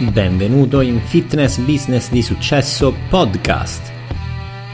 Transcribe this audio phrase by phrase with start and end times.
[0.00, 3.90] Benvenuto in Fitness Business di Successo Podcast,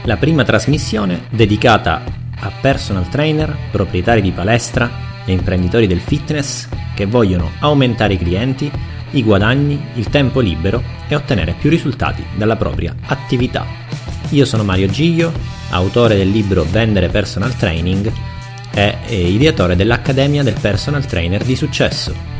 [0.03, 2.03] la prima trasmissione dedicata
[2.37, 8.71] a personal trainer, proprietari di palestra e imprenditori del fitness che vogliono aumentare i clienti,
[9.13, 13.65] i guadagni, il tempo libero e ottenere più risultati dalla propria attività.
[14.29, 15.33] Io sono Mario Giglio,
[15.71, 18.11] autore del libro Vendere Personal Training
[18.75, 22.34] e ideatore dell'Accademia del Personal Trainer di Successo.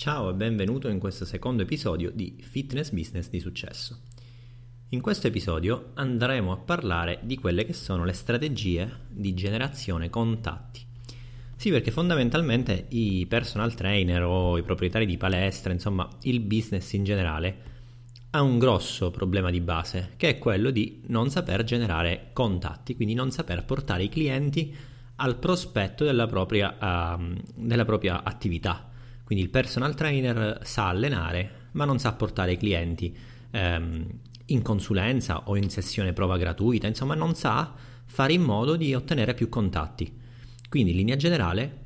[0.00, 3.98] Ciao e benvenuto in questo secondo episodio di Fitness Business di Successo.
[4.88, 10.80] In questo episodio andremo a parlare di quelle che sono le strategie di generazione contatti.
[11.54, 17.04] Sì, perché fondamentalmente i personal trainer o i proprietari di palestra, insomma il business in
[17.04, 17.56] generale,
[18.30, 23.12] ha un grosso problema di base, che è quello di non saper generare contatti, quindi
[23.12, 24.74] non saper portare i clienti
[25.16, 28.88] al prospetto della propria, uh, della propria attività
[29.30, 33.16] quindi il personal trainer sa allenare, ma non sa portare i clienti
[33.52, 34.04] ehm,
[34.46, 37.72] in consulenza o in sessione prova gratuita, insomma non sa
[38.06, 40.12] fare in modo di ottenere più contatti.
[40.68, 41.76] Quindi in linea generale,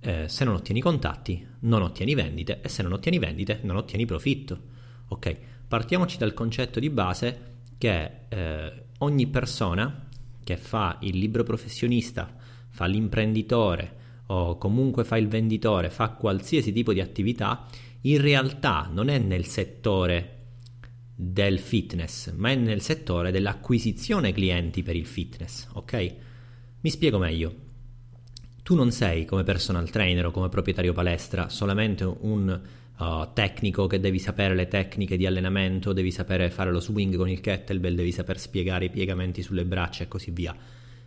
[0.00, 4.04] eh, se non ottieni contatti, non ottieni vendite e se non ottieni vendite, non ottieni
[4.04, 4.60] profitto.
[5.10, 5.36] Ok,
[5.68, 10.08] partiamoci dal concetto di base che eh, ogni persona
[10.42, 12.34] che fa il libro professionista,
[12.68, 13.98] fa l'imprenditore,
[14.32, 17.66] o comunque fa il venditore, fa qualsiasi tipo di attività,
[18.02, 20.36] in realtà non è nel settore
[21.14, 26.14] del fitness, ma è nel settore dell'acquisizione clienti per il fitness, ok?
[26.80, 27.68] Mi spiego meglio.
[28.62, 32.60] Tu non sei come personal trainer o come proprietario palestra solamente un
[32.96, 37.28] uh, tecnico che devi sapere le tecniche di allenamento, devi sapere fare lo swing con
[37.28, 40.56] il kettlebell, devi saper spiegare i piegamenti sulle braccia e così via,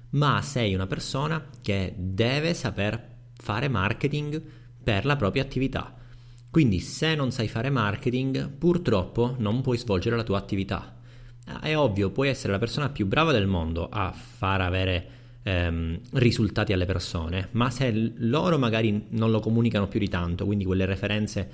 [0.10, 4.42] ma sei una persona che deve saper fare marketing
[4.84, 5.96] per la propria attività.
[6.50, 10.98] Quindi se non sai fare marketing, purtroppo non puoi svolgere la tua attività.
[11.46, 15.08] Ah, è ovvio, puoi essere la persona più brava del mondo a far avere
[15.44, 20.64] ehm, risultati alle persone, ma se loro magari non lo comunicano più di tanto, quindi
[20.64, 21.52] quelle referenze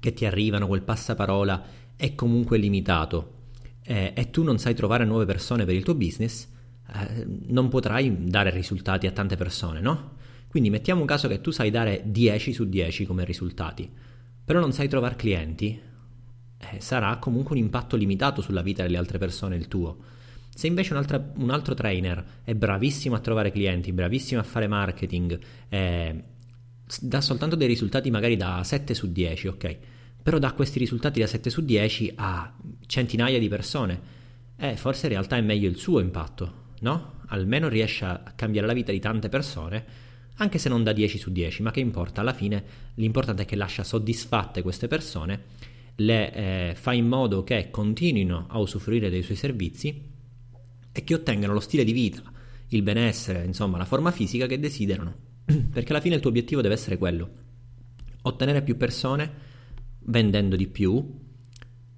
[0.00, 1.64] che ti arrivano, quel passaparola
[1.96, 3.34] è comunque limitato
[3.82, 6.46] eh, e tu non sai trovare nuove persone per il tuo business,
[6.94, 10.16] eh, non potrai dare risultati a tante persone, no?
[10.48, 13.88] Quindi mettiamo un caso che tu sai dare 10 su 10 come risultati,
[14.44, 15.78] però non sai trovare clienti,
[16.58, 19.98] eh, sarà comunque un impatto limitato sulla vita delle altre persone il tuo.
[20.48, 25.38] Se invece un, un altro trainer è bravissimo a trovare clienti, bravissimo a fare marketing,
[25.68, 26.24] eh,
[27.00, 29.76] dà soltanto dei risultati magari da 7 su 10, ok?
[30.22, 32.54] Però dà questi risultati da 7 su 10 a
[32.86, 34.16] centinaia di persone.
[34.56, 37.20] Eh, forse in realtà è meglio il suo impatto, no?
[37.28, 40.06] Almeno riesce a cambiare la vita di tante persone
[40.38, 42.20] anche se non da 10 su 10, ma che importa?
[42.20, 45.44] Alla fine l'importante è che lascia soddisfatte queste persone,
[45.96, 50.00] le eh, fa in modo che continuino a usufruire dei suoi servizi
[50.92, 52.22] e che ottengano lo stile di vita,
[52.68, 55.26] il benessere, insomma la forma fisica che desiderano.
[55.72, 57.30] Perché alla fine il tuo obiettivo deve essere quello,
[58.22, 59.46] ottenere più persone
[60.00, 61.16] vendendo di più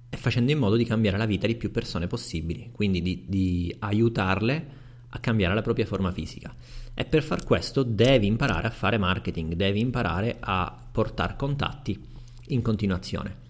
[0.09, 3.75] e facendo in modo di cambiare la vita di più persone possibili, quindi di, di
[3.79, 4.79] aiutarle
[5.09, 6.53] a cambiare la propria forma fisica.
[6.93, 11.99] E per far questo devi imparare a fare marketing, devi imparare a portare contatti
[12.47, 13.49] in continuazione.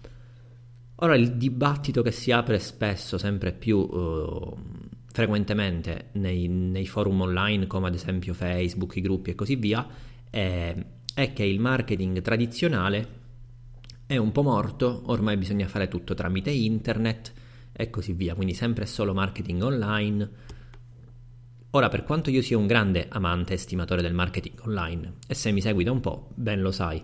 [0.96, 4.56] Ora il dibattito che si apre spesso, sempre più uh,
[5.10, 9.84] frequentemente nei, nei, forum online come ad esempio Facebook, i gruppi e così via,
[10.30, 10.74] è,
[11.14, 13.20] è che il marketing tradizionale
[14.06, 17.32] è un po' morto, ormai bisogna fare tutto tramite internet
[17.72, 20.30] e così via, quindi sempre solo marketing online
[21.74, 25.52] Ora, per quanto io sia un grande amante e stimatore del marketing online, e se
[25.52, 27.02] mi segui da un po', ben lo sai,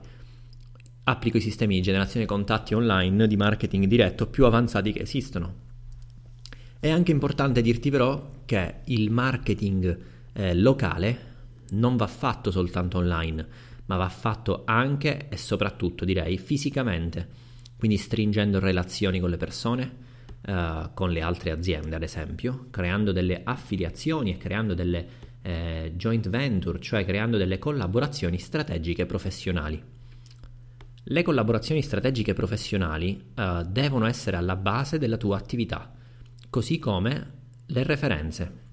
[1.05, 5.67] applico i sistemi di generazione contatti online di marketing diretto più avanzati che esistono.
[6.79, 9.99] È anche importante dirti però che il marketing
[10.34, 11.37] eh, locale
[11.71, 13.47] non va fatto soltanto online,
[13.87, 17.26] ma va fatto anche e soprattutto, direi, fisicamente,
[17.79, 19.97] quindi stringendo relazioni con le persone,
[20.49, 26.29] uh, con le altre aziende, ad esempio, creando delle affiliazioni e creando delle eh, joint
[26.29, 29.83] venture, cioè creando delle collaborazioni strategiche professionali.
[31.11, 35.93] Le collaborazioni strategiche professionali uh, devono essere alla base della tua attività,
[36.50, 37.33] così come
[37.67, 38.67] le referenze.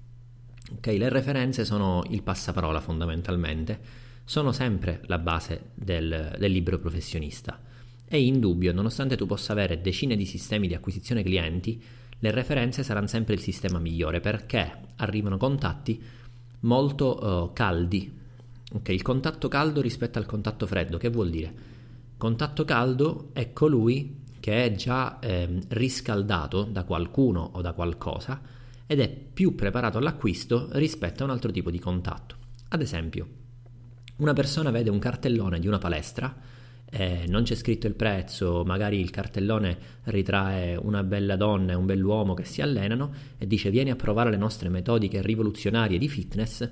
[0.76, 3.80] Okay, le referenze sono il passaparola fondamentalmente,
[4.24, 7.58] sono sempre la base del, del libro professionista.
[8.08, 11.82] È indubbio, nonostante tu possa avere decine di sistemi di acquisizione clienti,
[12.20, 16.00] le referenze saranno sempre il sistema migliore perché arrivano contatti
[16.60, 18.14] molto uh, caldi.
[18.72, 21.52] Okay, il contatto caldo rispetto al contatto freddo, che vuol dire?
[22.16, 28.40] Contatto caldo è colui che è già eh, riscaldato da qualcuno o da qualcosa
[28.86, 32.36] ed è più preparato all'acquisto rispetto a un altro tipo di contatto.
[32.68, 33.28] Ad esempio,
[34.18, 36.34] una persona vede un cartellone di una palestra,
[36.88, 41.84] eh, non c'è scritto il prezzo, magari il cartellone ritrae una bella donna e un
[41.84, 46.68] bell'uomo che si allenano e dice vieni a provare le nostre metodiche rivoluzionarie di fitness.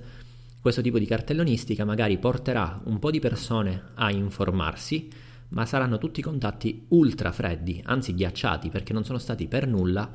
[0.61, 5.09] Questo tipo di cartellonistica magari porterà un po' di persone a informarsi,
[5.49, 10.09] ma saranno tutti contatti ultra freddi, anzi ghiacciati, perché non sono stati per nulla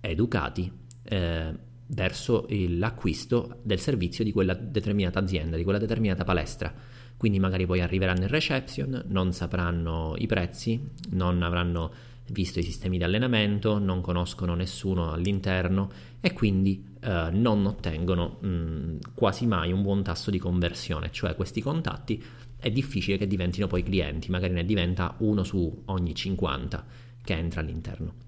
[0.00, 0.70] educati
[1.02, 1.54] eh,
[1.88, 6.72] verso l'acquisto del servizio di quella determinata azienda, di quella determinata palestra.
[7.16, 10.80] Quindi magari poi arriveranno in reception, non sapranno i prezzi,
[11.10, 11.90] non avranno
[12.28, 15.90] visto i sistemi di allenamento, non conoscono nessuno all'interno
[16.20, 21.60] e quindi eh, non ottengono mh, quasi mai un buon tasso di conversione, cioè questi
[21.60, 22.22] contatti
[22.58, 26.84] è difficile che diventino poi clienti, magari ne diventa uno su ogni 50
[27.22, 28.24] che entra all'interno.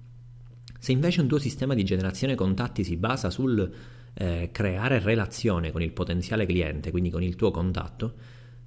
[0.78, 3.68] Se invece un tuo sistema di generazione contatti si basa sul
[4.14, 8.14] eh, creare relazione con il potenziale cliente, quindi con il tuo contatto,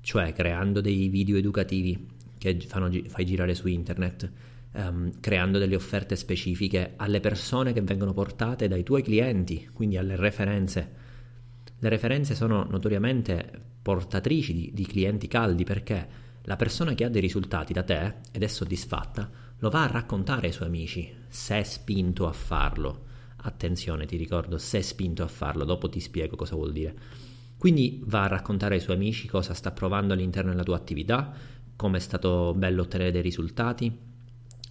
[0.01, 2.07] cioè creando dei video educativi
[2.37, 4.31] che fanno, fai girare su internet,
[4.73, 10.15] um, creando delle offerte specifiche alle persone che vengono portate dai tuoi clienti, quindi alle
[10.15, 10.99] referenze.
[11.77, 17.21] Le referenze sono notoriamente portatrici di, di clienti caldi perché la persona che ha dei
[17.21, 21.63] risultati da te ed è soddisfatta lo va a raccontare ai suoi amici, se è
[21.63, 23.05] spinto a farlo.
[23.43, 26.95] Attenzione, ti ricordo, se è spinto a farlo, dopo ti spiego cosa vuol dire.
[27.61, 31.31] Quindi va a raccontare ai suoi amici cosa sta provando all'interno della tua attività,
[31.75, 33.95] come è stato bello ottenere dei risultati,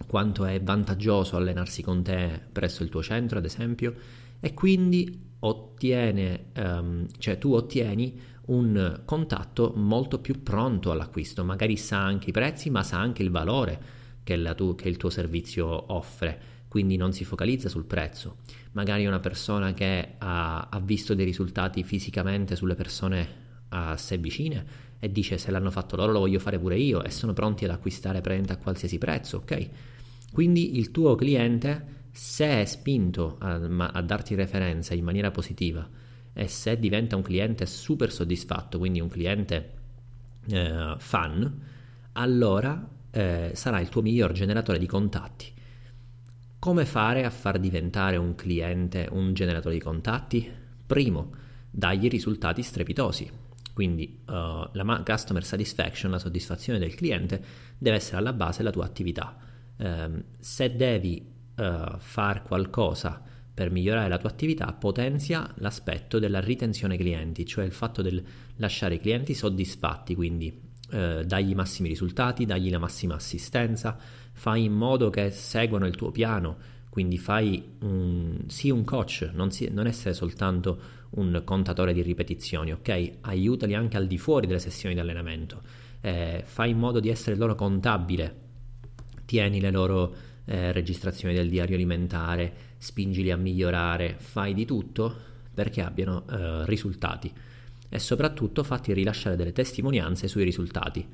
[0.05, 3.95] quanto è vantaggioso allenarsi con te presso il tuo centro, ad esempio,
[4.41, 12.03] e quindi ottiene, um, cioè tu ottieni un contatto molto più pronto all'acquisto, magari sa
[12.03, 13.81] anche i prezzi, ma sa anche il valore
[14.21, 18.39] che, tu, che il tuo servizio offre, quindi non si focalizza sul prezzo.
[18.73, 23.39] Magari una persona che ha, ha visto dei risultati fisicamente sulle persone
[23.69, 24.65] a sé vicine
[24.99, 27.71] e dice se l'hanno fatto loro lo voglio fare pure io e sono pronti ad
[27.71, 29.69] acquistare prenda a qualsiasi prezzo, ok?
[30.31, 35.87] Quindi il tuo cliente, se è spinto a, a darti referenza in maniera positiva
[36.33, 39.73] e se diventa un cliente super soddisfatto, quindi un cliente
[40.47, 41.61] eh, fan,
[42.13, 45.51] allora eh, sarà il tuo miglior generatore di contatti.
[46.61, 50.47] Come fare a far diventare un cliente un generatore di contatti?
[50.85, 51.31] Primo,
[51.71, 53.27] dagli risultati strepitosi.
[53.73, 57.43] Quindi uh, la customer satisfaction, la soddisfazione del cliente,
[57.79, 59.35] deve essere alla base della tua attività.
[59.77, 63.19] Um, se devi uh, fare qualcosa
[63.51, 68.23] per migliorare la tua attività, potenzia l'aspetto della ritenzione clienti, cioè il fatto del
[68.57, 73.97] lasciare i clienti soddisfatti, quindi eh, dagli i massimi risultati, dagli la massima assistenza,
[74.33, 76.57] fai in modo che seguano il tuo piano,
[76.89, 82.71] quindi fai un, sì un coach, non, si, non essere soltanto un contatore di ripetizioni,
[82.71, 83.11] ok?
[83.21, 85.61] Aiutali anche al di fuori delle sessioni di allenamento,
[86.01, 88.35] eh, fai in modo di essere loro contabile,
[89.25, 90.13] tieni le loro
[90.45, 97.31] eh, registrazioni del diario alimentare, spingili a migliorare, fai di tutto perché abbiano eh, risultati
[97.93, 101.05] e soprattutto fatti rilasciare delle testimonianze sui risultati.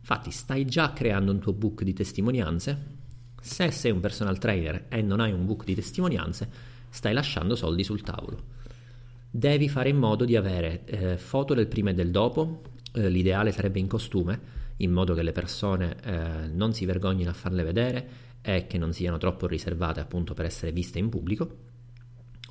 [0.00, 3.00] Infatti stai già creando un tuo book di testimonianze?
[3.38, 6.48] Se sei un personal trainer e non hai un book di testimonianze,
[6.88, 8.44] stai lasciando soldi sul tavolo.
[9.30, 12.62] Devi fare in modo di avere eh, foto del prima e del dopo,
[12.94, 14.40] eh, l'ideale sarebbe in costume,
[14.78, 18.08] in modo che le persone eh, non si vergognino a farle vedere
[18.40, 21.71] e che non siano troppo riservate appunto per essere viste in pubblico,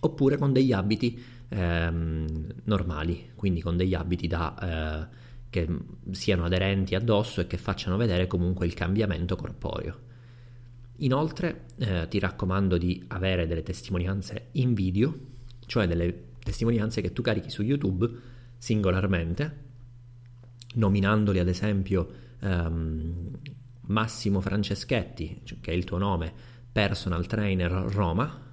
[0.03, 5.15] oppure con degli abiti ehm, normali, quindi con degli abiti da, eh,
[5.49, 5.67] che
[6.11, 10.09] siano aderenti addosso e che facciano vedere comunque il cambiamento corporeo.
[10.97, 15.17] Inoltre eh, ti raccomando di avere delle testimonianze in video,
[15.65, 18.09] cioè delle testimonianze che tu carichi su YouTube
[18.57, 19.69] singolarmente,
[20.75, 23.37] nominandoli ad esempio ehm,
[23.87, 26.31] Massimo Franceschetti, che è il tuo nome,
[26.71, 28.49] personal trainer Roma,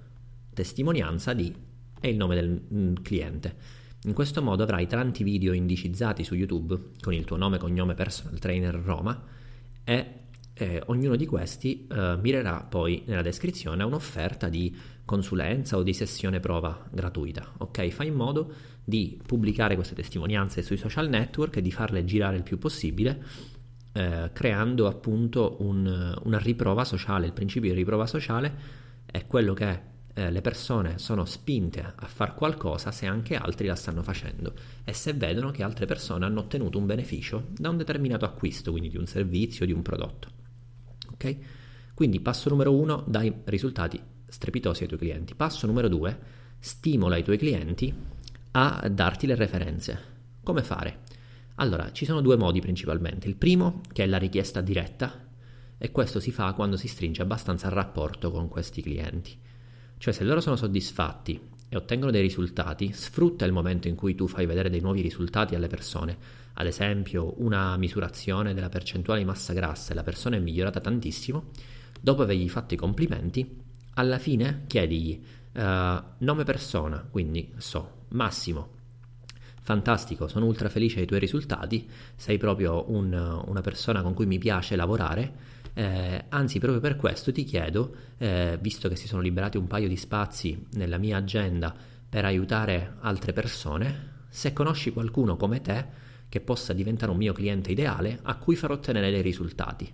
[0.59, 1.55] testimonianza di
[2.01, 3.57] e il nome del mm, cliente.
[4.03, 8.41] In questo modo avrai tanti video indicizzati su YouTube con il tuo nome, cognome, personal
[8.41, 9.23] trainer Roma
[9.85, 10.07] e
[10.55, 14.75] eh, ognuno di questi eh, mirerà poi nella descrizione a un'offerta di
[15.05, 17.55] consulenza o di sessione prova gratuita.
[17.59, 18.53] Ok, fai in modo
[18.85, 23.23] di pubblicare queste testimonianze sui social network e di farle girare il più possibile,
[23.93, 27.27] eh, creando appunto un, una riprova sociale.
[27.27, 32.35] Il principio di riprova sociale è quello che eh, le persone sono spinte a fare
[32.35, 36.77] qualcosa se anche altri la stanno facendo e se vedono che altre persone hanno ottenuto
[36.77, 40.29] un beneficio da un determinato acquisto, quindi di un servizio di un prodotto.
[41.13, 41.37] Ok?
[41.95, 45.37] Quindi passo numero uno, dai risultati strepitosi ai tuoi clienti.
[45.37, 46.19] Passo numero due,
[46.59, 47.95] stimola i tuoi clienti
[48.53, 50.01] a darti le referenze.
[50.43, 51.03] Come fare?
[51.57, 53.29] Allora, ci sono due modi principalmente.
[53.29, 55.27] Il primo, che è la richiesta diretta,
[55.79, 59.47] e questo si fa quando si stringe abbastanza rapporto con questi clienti.
[59.99, 64.27] Cioè, se loro sono soddisfatti e ottengono dei risultati, sfrutta il momento in cui tu
[64.27, 66.17] fai vedere dei nuovi risultati alle persone.
[66.55, 71.51] Ad esempio, una misurazione della percentuale di massa grassa e la persona è migliorata tantissimo.
[72.01, 73.61] Dopo avergli fatto i complimenti,
[73.95, 75.61] alla fine chiedigli uh,
[76.19, 78.77] nome persona, quindi so, Massimo,
[79.61, 81.87] fantastico, sono ultra felice dei tuoi risultati,
[82.17, 85.57] sei proprio un, una persona con cui mi piace lavorare.
[85.79, 89.87] Eh, anzi, proprio per questo ti chiedo, eh, visto che si sono liberati un paio
[89.87, 91.73] di spazi nella mia agenda
[92.09, 95.87] per aiutare altre persone, se conosci qualcuno come te
[96.29, 99.89] che possa diventare un mio cliente ideale a cui farò ottenere dei risultati.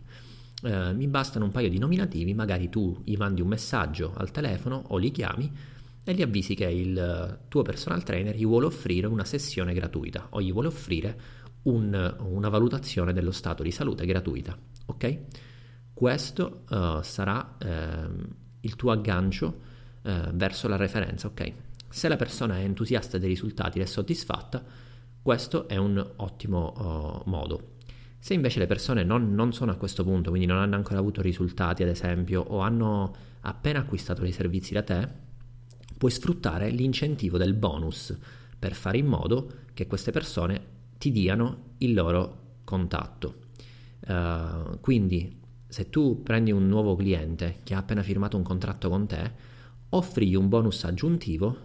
[0.62, 4.84] Eh, mi bastano un paio di nominativi, magari tu gli mandi un messaggio al telefono
[4.88, 5.52] o li chiami
[6.02, 10.40] e gli avvisi che il tuo personal trainer gli vuole offrire una sessione gratuita o
[10.40, 11.20] gli vuole offrire
[11.64, 14.56] un, una valutazione dello stato di salute gratuita.
[14.86, 15.18] Ok?
[15.94, 18.26] Questo uh, sarà uh,
[18.60, 19.60] il tuo aggancio
[20.02, 21.28] uh, verso la referenza.
[21.28, 21.52] Ok?
[21.88, 24.62] Se la persona è entusiasta dei risultati ed è soddisfatta,
[25.22, 27.76] questo è un ottimo modo.
[28.18, 31.22] Se invece le persone non, non, sono a questo punto, quindi non hanno ancora avuto
[31.22, 35.08] risultati, ad esempio, o hanno appena acquistato dei servizi da te,
[35.96, 38.14] puoi sfruttare l'incentivo del bonus
[38.58, 40.60] per fare in modo che queste persone
[40.98, 43.42] ti diano il loro contatto.
[44.06, 45.40] Uh, quindi
[45.74, 49.32] se tu prendi un nuovo cliente che ha appena firmato un contratto con te,
[49.88, 51.56] offrigli un bonus aggiuntivo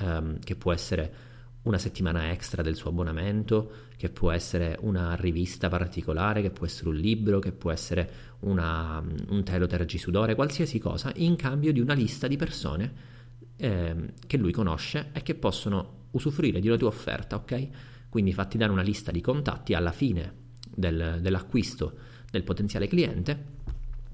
[0.00, 1.14] um, che può essere
[1.64, 6.88] una settimana extra del suo abbonamento, che può essere una rivista particolare, che può essere
[6.88, 11.92] un libro, che può essere una, un telo tergisudore, qualsiasi cosa, in cambio di una
[11.92, 12.92] lista di persone
[13.56, 17.68] eh, che lui conosce e che possono usufruire di una tua offerta, ok?
[18.08, 20.32] Quindi fatti dare una lista di contatti alla fine
[20.74, 23.58] del, dell'acquisto del potenziale cliente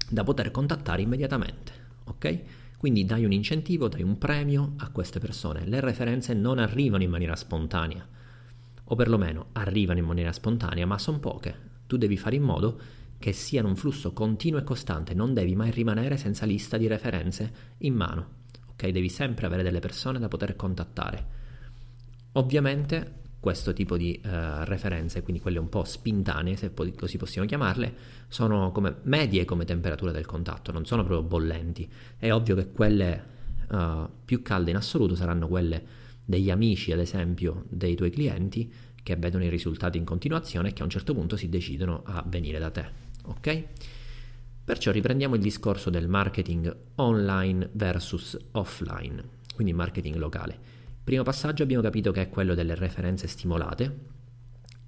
[0.09, 1.71] da poter contattare immediatamente,
[2.05, 2.39] ok?
[2.77, 5.65] Quindi dai un incentivo, dai un premio a queste persone.
[5.65, 8.07] Le referenze non arrivano in maniera spontanea,
[8.85, 11.55] o perlomeno arrivano in maniera spontanea, ma sono poche.
[11.87, 12.79] Tu devi fare in modo
[13.19, 17.51] che siano un flusso continuo e costante, non devi mai rimanere senza lista di referenze
[17.79, 18.37] in mano
[18.77, 18.89] ok?
[18.89, 21.35] Devi sempre avere delle persone da poter contattare.
[22.33, 24.29] Ovviamente questo tipo di uh,
[24.63, 27.93] referenze, quindi quelle un po' spintanee, se po- così possiamo chiamarle,
[28.27, 31.89] sono come medie come temperatura del contatto, non sono proprio bollenti.
[32.17, 33.23] È ovvio che quelle
[33.69, 39.15] uh, più calde in assoluto saranno quelle degli amici, ad esempio, dei tuoi clienti che
[39.15, 42.59] vedono i risultati in continuazione e che a un certo punto si decidono a venire
[42.59, 42.85] da te.
[43.23, 43.63] Ok?
[44.65, 49.23] Perciò riprendiamo il discorso del marketing online versus offline,
[49.55, 50.75] quindi marketing locale.
[51.07, 53.99] Primo passaggio abbiamo capito che è quello delle referenze stimolate.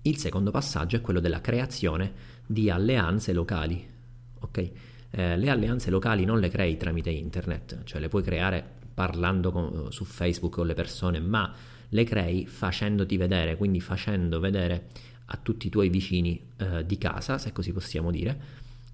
[0.01, 2.11] Il secondo passaggio è quello della creazione
[2.45, 3.87] di alleanze locali.
[4.41, 4.69] Okay?
[5.11, 8.61] Eh, le alleanze locali non le crei tramite internet, cioè le puoi creare
[8.93, 11.53] parlando con, su Facebook con le persone, ma
[11.87, 14.87] le crei facendoti vedere, quindi facendo vedere
[15.27, 18.37] a tutti i tuoi vicini eh, di casa, se così possiamo dire,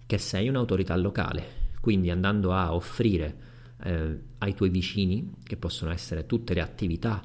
[0.06, 3.54] che sei un'autorità locale, quindi andando a offrire
[3.86, 7.24] eh, ai tuoi vicini, che possono essere tutte le attività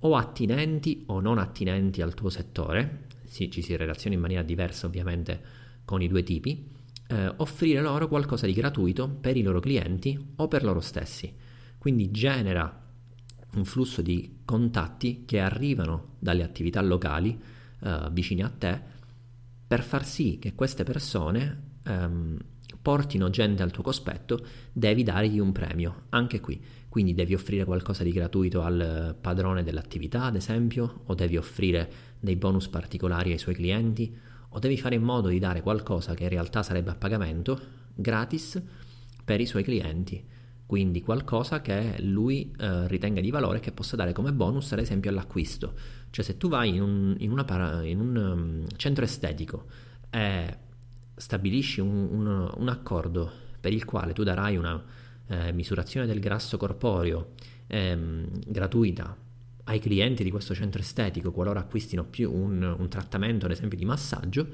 [0.00, 4.86] o attinenti o non attinenti al tuo settore, sì, ci si relaziona in maniera diversa
[4.86, 5.40] ovviamente
[5.84, 6.68] con i due tipi,
[7.06, 11.32] eh, offrire loro qualcosa di gratuito per i loro clienti o per loro stessi.
[11.78, 12.80] Quindi genera
[13.54, 17.40] un flusso di contatti che arrivano dalle attività locali
[17.80, 18.80] eh, vicine a te
[19.66, 22.36] per far sì che queste persone um,
[22.82, 26.60] portino gente al tuo cospetto, devi dargli un premio, anche qui.
[26.88, 32.36] Quindi devi offrire qualcosa di gratuito al padrone dell'attività, ad esempio, o devi offrire dei
[32.36, 34.14] bonus particolari ai suoi clienti,
[34.50, 37.58] o devi fare in modo di dare qualcosa che in realtà sarebbe a pagamento,
[37.94, 38.60] gratis,
[39.24, 40.22] per i suoi clienti.
[40.66, 45.10] Quindi qualcosa che lui eh, ritenga di valore che possa dare come bonus, ad esempio,
[45.10, 45.74] all'acquisto.
[46.10, 49.66] Cioè se tu vai in un, in para, in un um, centro estetico
[50.10, 50.56] e
[51.22, 54.82] stabilisci un, un, un, accordo per il quale tu darai una
[55.28, 57.34] eh, misurazione del grasso corporeo
[57.68, 59.16] ehm, gratuita
[59.64, 63.84] ai clienti di questo centro estetico qualora acquistino più un, un trattamento, ad esempio, di
[63.84, 64.48] massaggio,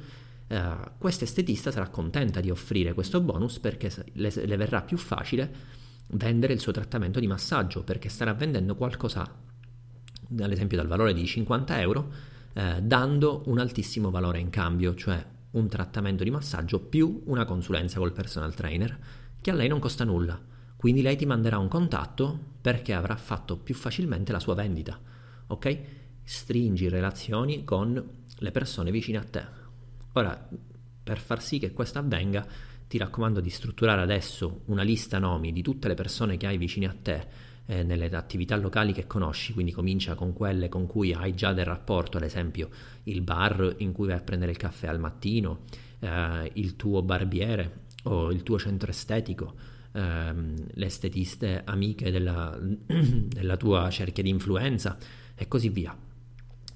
[0.47, 5.77] eh, questa estetista sarà contenta di offrire questo bonus perché le, le verrà più facile
[6.09, 11.27] vendere il suo trattamento di massaggio perché starà vendendo qualcosa, ad esempio dal valore di
[11.27, 12.13] 50 euro,
[12.53, 17.99] eh, dando un altissimo valore in cambio, cioè un trattamento di massaggio più una consulenza
[17.99, 18.99] col personal trainer
[19.41, 20.41] che a lei non costa nulla.
[20.77, 24.99] Quindi lei ti manderà un contatto perché avrà fatto più facilmente la sua vendita.
[25.49, 25.79] Ok?
[26.23, 29.45] Stringi relazioni con le persone vicine a te.
[30.13, 30.49] Ora,
[31.03, 32.47] per far sì che questo avvenga,
[32.87, 36.87] ti raccomando di strutturare adesso una lista nomi di tutte le persone che hai vicine
[36.87, 37.27] a te
[37.71, 41.67] eh, nelle attività locali che conosci, quindi comincia con quelle con cui hai già del
[41.67, 42.71] rapporto, ad esempio
[43.05, 45.65] il bar in cui vai a prendere il caffè al mattino,
[45.99, 49.55] eh, il tuo barbiere o il tuo centro estetico,
[49.93, 54.97] ehm, le estetiste amiche della, della tua cerchia di influenza
[55.35, 55.95] e così via.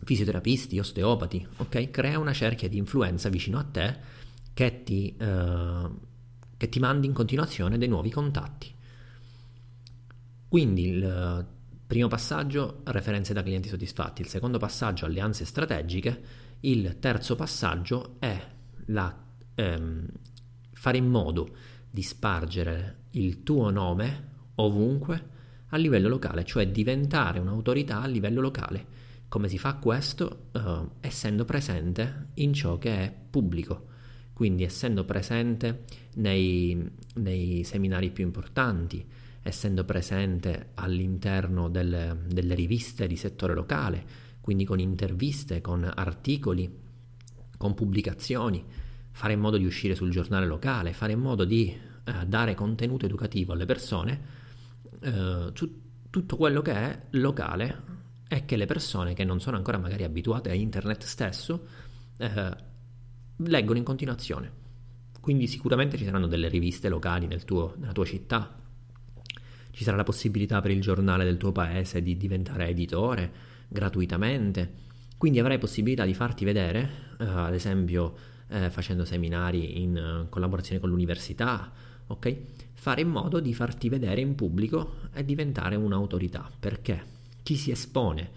[0.05, 1.91] Fisioterapisti, osteopati, ok?
[1.91, 3.97] Crea una cerchia di influenza vicino a te
[4.53, 5.89] che ti, eh,
[6.55, 8.81] che ti mandi in continuazione dei nuovi contatti.
[10.53, 11.47] Quindi il eh,
[11.87, 16.23] primo passaggio, referenze da clienti soddisfatti, il secondo passaggio, alleanze strategiche,
[16.61, 18.39] il terzo passaggio è
[18.89, 19.19] la,
[19.55, 20.07] ehm,
[20.73, 21.57] fare in modo
[21.91, 25.29] di spargere il tuo nome ovunque
[25.69, 28.85] a livello locale, cioè diventare un'autorità a livello locale.
[29.29, 30.49] Come si fa questo?
[30.53, 33.87] Uh, essendo presente in ciò che è pubblico,
[34.35, 35.85] quindi essendo presente
[36.17, 39.03] nei, nei seminari più importanti,
[39.43, 44.05] essendo presente all'interno delle, delle riviste di settore locale,
[44.41, 46.81] quindi con interviste, con articoli,
[47.57, 48.65] con pubblicazioni,
[49.11, 53.05] fare in modo di uscire sul giornale locale, fare in modo di eh, dare contenuto
[53.05, 54.21] educativo alle persone,
[55.01, 55.81] eh, su
[56.11, 60.51] tutto quello che è locale e che le persone che non sono ancora magari abituate
[60.51, 61.67] a internet stesso
[62.17, 62.57] eh,
[63.37, 64.61] leggono in continuazione.
[65.21, 68.62] Quindi sicuramente ci saranno delle riviste locali nel tuo, nella tua città,
[69.73, 73.31] ci sarà la possibilità per il giornale del tuo paese di diventare editore
[73.69, 74.71] gratuitamente,
[75.19, 78.15] quindi avrai possibilità di farti vedere, eh, ad esempio
[78.49, 81.73] eh, facendo seminari in uh, collaborazione con l'università,
[82.07, 82.37] ok?
[82.75, 87.03] Fare in modo di farti vedere in pubblico e diventare un'autorità, perché
[87.43, 88.31] chi si espone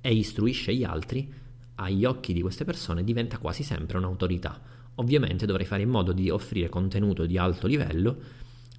[0.00, 1.30] e istruisce gli altri,
[1.74, 4.60] agli occhi di queste persone diventa quasi sempre un'autorità.
[4.96, 8.16] Ovviamente dovrai fare in modo di offrire contenuto di alto livello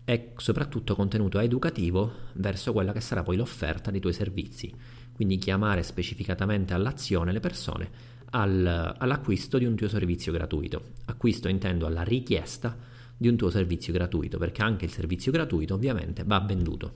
[0.10, 4.74] e soprattutto contenuto educativo verso quella che sarà poi l'offerta dei tuoi servizi.
[5.14, 7.92] Quindi chiamare specificatamente all'azione le persone
[8.32, 10.94] al, all'acquisto di un tuo servizio gratuito.
[11.06, 12.76] Acquisto intendo alla richiesta
[13.16, 16.94] di un tuo servizio gratuito, perché anche il servizio gratuito ovviamente va venduto.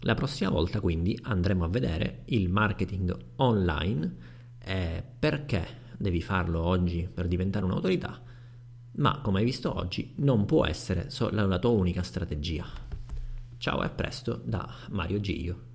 [0.00, 4.16] La prossima volta quindi andremo a vedere il marketing online
[4.58, 5.66] e perché
[5.98, 8.22] devi farlo oggi per diventare un'autorità
[9.00, 11.10] ma come hai visto oggi non può essere
[11.46, 12.64] la tua unica strategia.
[13.56, 15.69] Ciao e a presto da Mario Giglio.